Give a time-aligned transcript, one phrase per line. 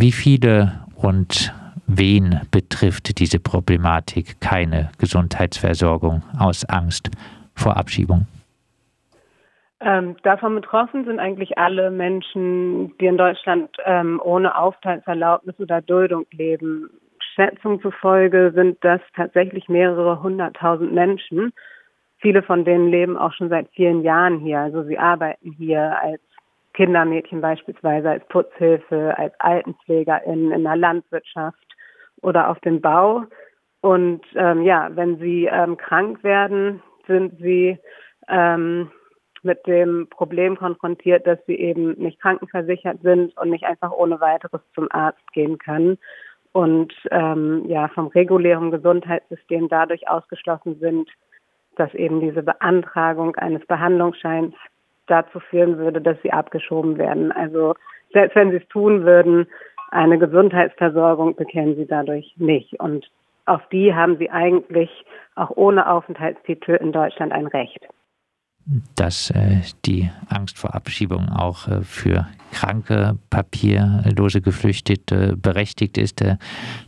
[0.00, 1.52] Wie viele und
[1.88, 7.10] wen betrifft diese Problematik keine Gesundheitsversorgung aus Angst
[7.56, 8.28] vor Abschiebung?
[9.80, 16.26] Ähm, davon betroffen sind eigentlich alle Menschen, die in Deutschland ähm, ohne Aufenthaltserlaubnis oder Duldung
[16.30, 16.90] leben.
[17.34, 21.52] Schätzungen zufolge sind das tatsächlich mehrere hunderttausend Menschen.
[22.18, 24.60] Viele von denen leben auch schon seit vielen Jahren hier.
[24.60, 26.20] Also sie arbeiten hier als
[26.78, 31.66] Kindermädchen beispielsweise, als Putzhilfe, als Altenpflegerin in der Landwirtschaft
[32.22, 33.24] oder auf dem Bau.
[33.80, 37.78] Und ähm, ja, wenn sie ähm, krank werden, sind sie
[38.28, 38.92] ähm,
[39.42, 44.60] mit dem Problem konfrontiert, dass sie eben nicht krankenversichert sind und nicht einfach ohne weiteres
[44.76, 45.98] zum Arzt gehen können
[46.52, 51.10] und ähm, ja vom regulären Gesundheitssystem dadurch ausgeschlossen sind,
[51.74, 54.54] dass eben diese Beantragung eines Behandlungsscheins
[55.08, 57.32] dazu führen würde, dass sie abgeschoben werden.
[57.32, 57.74] Also
[58.12, 59.46] selbst wenn sie es tun würden,
[59.90, 62.78] eine Gesundheitsversorgung bekämen sie dadurch nicht.
[62.80, 63.10] Und
[63.46, 64.90] auf die haben sie eigentlich
[65.34, 67.88] auch ohne Aufenthaltstitel in Deutschland ein Recht
[68.94, 76.36] dass äh, die Angst vor Abschiebung auch äh, für kranke, papierlose Geflüchtete berechtigt ist, äh,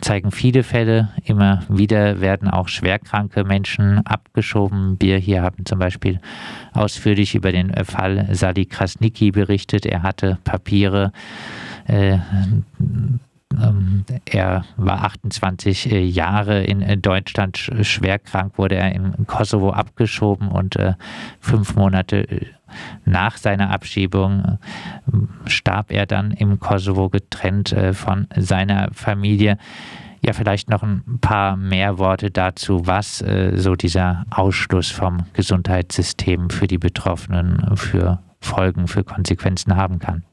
[0.00, 1.10] zeigen viele Fälle.
[1.24, 4.96] Immer wieder werden auch schwerkranke Menschen abgeschoben.
[5.00, 6.20] Wir hier haben zum Beispiel
[6.72, 9.86] ausführlich über den Fall Sali Krasnicki berichtet.
[9.86, 11.12] Er hatte Papiere
[14.24, 20.48] er war 28 äh, Jahre in äh, Deutschland schwer krank, wurde er im Kosovo abgeschoben
[20.48, 20.94] und äh,
[21.40, 22.46] fünf Monate
[23.04, 24.58] nach seiner Abschiebung
[25.46, 29.56] starb er dann im Kosovo getrennt von seiner Familie.
[30.20, 33.24] Ja, vielleicht noch ein paar mehr Worte dazu, was
[33.54, 40.24] so dieser Ausschluss vom Gesundheitssystem für die Betroffenen für Folgen, für Konsequenzen haben kann.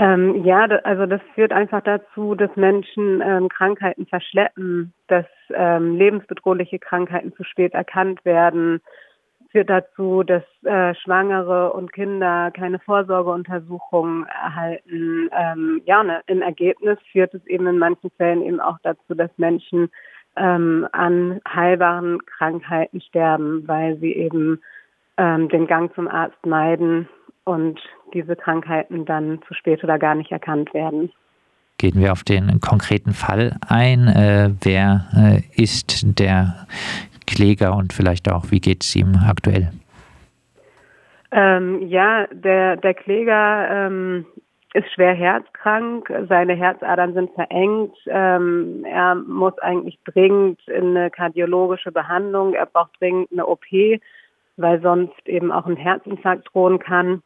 [0.00, 6.78] Ähm, ja, also das führt einfach dazu, dass Menschen ähm, Krankheiten verschleppen, dass ähm, lebensbedrohliche
[6.78, 8.80] Krankheiten zu spät erkannt werden,
[9.50, 15.28] führt dazu, dass äh, Schwangere und Kinder keine Vorsorgeuntersuchungen erhalten.
[15.32, 19.30] Ähm, ja, ne, im Ergebnis führt es eben in manchen Fällen eben auch dazu, dass
[19.36, 19.90] Menschen
[20.34, 24.62] ähm, an heilbaren Krankheiten sterben, weil sie eben
[25.18, 27.06] ähm, den Gang zum Arzt meiden
[27.44, 27.78] und
[28.14, 31.10] diese Krankheiten dann zu spät oder gar nicht erkannt werden.
[31.78, 34.06] Gehen wir auf den konkreten Fall ein.
[34.06, 36.66] Äh, wer äh, ist der
[37.26, 39.70] Kläger und vielleicht auch, wie geht es ihm aktuell?
[41.32, 44.26] Ähm, ja, der, der Kläger ähm,
[44.74, 51.92] ist schwer herzkrank, seine Herzadern sind verengt, ähm, er muss eigentlich dringend in eine kardiologische
[51.92, 53.64] Behandlung, er braucht dringend eine OP,
[54.56, 57.22] weil sonst eben auch ein Herzinfarkt drohen kann.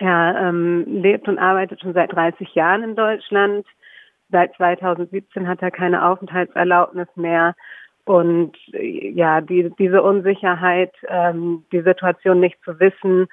[0.00, 3.66] Er ähm, lebt und arbeitet schon seit 30 Jahren in Deutschland.
[4.30, 7.56] Seit 2017 hat er keine Aufenthaltserlaubnis mehr.
[8.04, 13.26] Und ja, die, diese Unsicherheit, ähm, die Situation nicht zu wissen,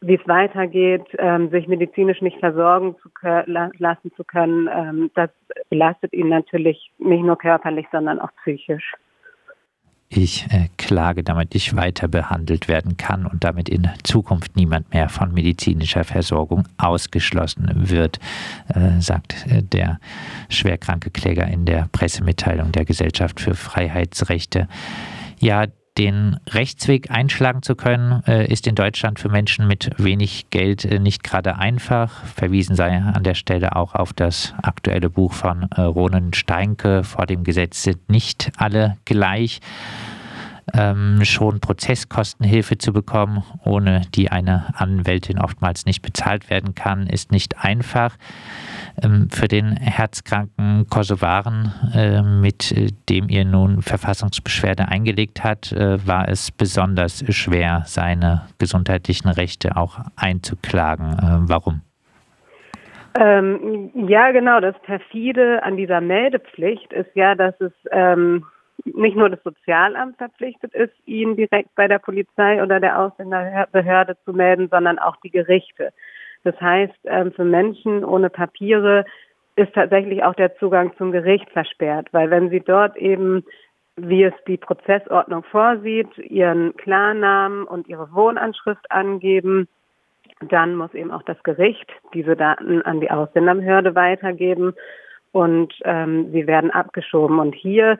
[0.00, 5.30] wie es weitergeht, ähm, sich medizinisch nicht versorgen zu lassen zu können, ähm, das
[5.70, 8.94] belastet ihn natürlich nicht nur körperlich, sondern auch psychisch
[10.16, 15.08] ich äh, klage, damit ich weiter behandelt werden kann und damit in Zukunft niemand mehr
[15.08, 18.18] von medizinischer Versorgung ausgeschlossen wird,
[18.68, 19.98] äh, sagt äh, der
[20.48, 24.68] schwerkranke Kläger in der Pressemitteilung der Gesellschaft für Freiheitsrechte.
[25.40, 25.66] Ja,
[25.98, 30.98] den Rechtsweg einschlagen zu können, äh, ist in Deutschland für Menschen mit wenig Geld äh,
[30.98, 32.24] nicht gerade einfach.
[32.24, 37.04] Verwiesen sei an der Stelle auch auf das aktuelle Buch von äh, Ronen Steinke.
[37.04, 39.60] Vor dem Gesetz sind nicht alle gleich
[40.74, 47.32] ähm, schon Prozesskostenhilfe zu bekommen, ohne die eine Anwältin oftmals nicht bezahlt werden kann, ist
[47.32, 48.16] nicht einfach.
[49.02, 52.74] Ähm, für den herzkranken Kosovaren, äh, mit
[53.08, 59.98] dem ihr nun Verfassungsbeschwerde eingelegt hat, äh, war es besonders schwer, seine gesundheitlichen Rechte auch
[60.16, 61.12] einzuklagen.
[61.12, 61.82] Äh, warum?
[63.18, 64.60] Ähm, ja, genau.
[64.60, 68.44] Das perfide an dieser Meldepflicht ist ja, dass es ähm,
[68.84, 74.32] nicht nur das Sozialamt verpflichtet ist, ihn direkt bei der Polizei oder der Ausländerbehörde zu
[74.32, 75.92] melden, sondern auch die Gerichte.
[76.44, 79.04] Das heißt, ähm, für Menschen ohne Papiere
[79.56, 83.44] ist tatsächlich auch der Zugang zum Gericht versperrt, weil wenn sie dort eben,
[83.96, 89.68] wie es die Prozessordnung vorsieht, ihren Klarnamen und ihre Wohnanschrift angeben,
[90.48, 94.74] dann muss eben auch das Gericht diese Daten an die Ausländerbehörde weitergeben
[95.32, 97.38] und ähm, sie werden abgeschoben.
[97.38, 97.98] Und hier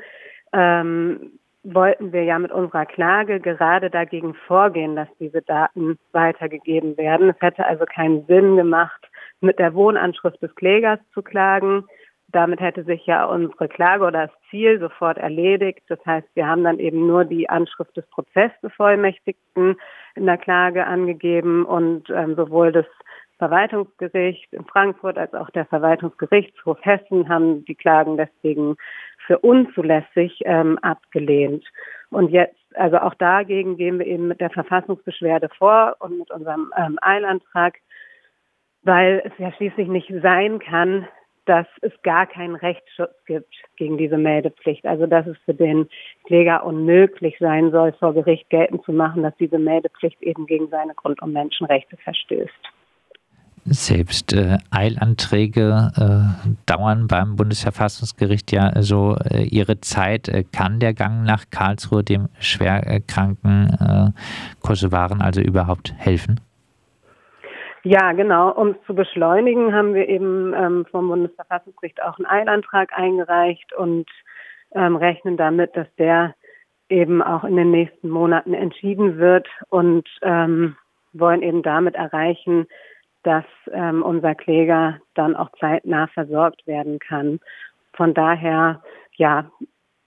[0.53, 7.31] ähm, wollten wir ja mit unserer Klage gerade dagegen vorgehen, dass diese Daten weitergegeben werden.
[7.31, 9.09] Es hätte also keinen Sinn gemacht,
[9.41, 11.85] mit der Wohnanschrift des Klägers zu klagen.
[12.29, 15.83] Damit hätte sich ja unsere Klage oder das Ziel sofort erledigt.
[15.89, 19.77] Das heißt, wir haben dann eben nur die Anschrift des Prozessbevollmächtigten
[20.15, 22.87] in der Klage angegeben und ähm, sowohl das
[23.43, 28.77] Verwaltungsgericht in Frankfurt als auch der Verwaltungsgerichtshof Hessen haben die Klagen deswegen
[29.27, 31.65] für unzulässig ähm, abgelehnt.
[32.11, 36.73] Und jetzt, also auch dagegen gehen wir eben mit der Verfassungsbeschwerde vor und mit unserem
[36.77, 37.79] ähm, Eilantrag,
[38.83, 41.07] weil es ja schließlich nicht sein kann,
[41.45, 44.87] dass es gar keinen Rechtsschutz gibt gegen diese Meldepflicht.
[44.87, 45.89] Also dass es für den
[46.25, 50.95] Kläger unmöglich sein soll, vor Gericht geltend zu machen, dass diese Meldepflicht eben gegen seine
[50.95, 52.73] Grund- und Menschenrechte verstößt.
[53.65, 60.29] Selbst äh, Eilanträge äh, dauern beim Bundesverfassungsgericht ja so äh, ihre Zeit.
[60.29, 66.41] Äh, kann der Gang nach Karlsruhe dem schwerkranken äh, Kosovaren also überhaupt helfen?
[67.85, 68.51] Ja, genau.
[68.51, 74.09] Um es zu beschleunigen, haben wir eben ähm, vom Bundesverfassungsgericht auch einen Eilantrag eingereicht und
[74.75, 76.35] ähm, rechnen damit, dass der
[76.89, 80.77] eben auch in den nächsten Monaten entschieden wird und ähm,
[81.13, 82.67] wollen eben damit erreichen,
[83.23, 87.41] dass ähm, unser Kläger dann auch zeitnah versorgt werden kann.
[87.95, 88.83] Von daher,
[89.17, 89.51] ja,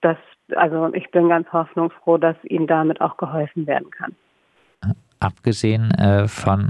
[0.01, 0.17] das,
[0.55, 4.15] also ich bin ganz hoffnungsfroh, dass ihm damit auch geholfen werden kann.
[5.19, 6.69] Abgesehen äh, von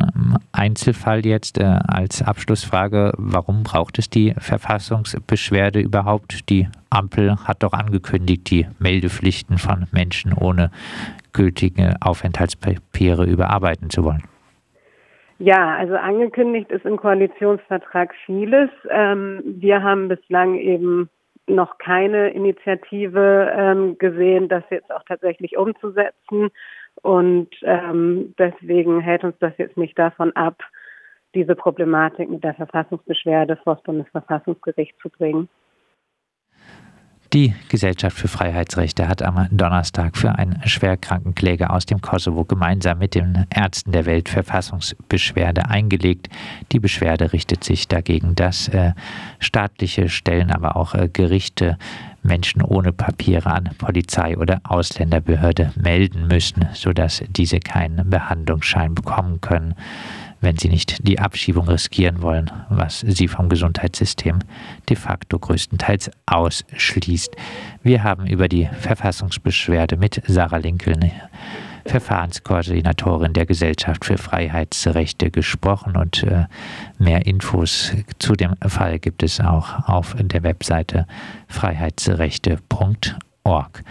[0.52, 6.50] Einzelfall jetzt äh, als Abschlussfrage, warum braucht es die Verfassungsbeschwerde überhaupt?
[6.50, 10.72] Die Ampel hat doch angekündigt, die Meldepflichten von Menschen ohne
[11.34, 14.24] gültige Aufenthaltspapiere überarbeiten zu wollen.
[15.38, 18.70] Ja, also angekündigt ist im Koalitionsvertrag vieles.
[18.90, 21.10] Ähm, wir haben bislang eben
[21.48, 26.50] noch keine Initiative ähm, gesehen, das jetzt auch tatsächlich umzusetzen.
[27.02, 30.64] Und ähm, deswegen hält uns das jetzt nicht davon ab,
[31.36, 35.50] diese Problematik mit der Verfassungsbeschwerde vor das Bundesverfassungsgericht zu bringen.
[37.36, 43.00] Die Gesellschaft für Freiheitsrechte hat am Donnerstag für einen schwerkranken Kläger aus dem Kosovo gemeinsam
[43.00, 46.30] mit den Ärzten der Welt Verfassungsbeschwerde eingelegt.
[46.72, 48.94] Die Beschwerde richtet sich dagegen, dass äh,
[49.40, 51.78] staatliche Stellen, aber auch äh, Gerichte
[52.24, 59.76] Menschen ohne Papiere an Polizei oder Ausländerbehörde melden müssen, sodass diese keinen Behandlungsschein bekommen können
[60.46, 64.40] wenn sie nicht die Abschiebung riskieren wollen, was sie vom Gesundheitssystem
[64.88, 67.36] de facto größtenteils ausschließt.
[67.82, 71.12] Wir haben über die Verfassungsbeschwerde mit Sarah Lincoln,
[71.86, 76.46] Verfahrenskoordinatorin der Gesellschaft für Freiheitsrechte, gesprochen und äh,
[77.00, 81.08] mehr Infos zu dem Fall gibt es auch auf der Webseite
[81.48, 83.84] freiheitsrechte.org.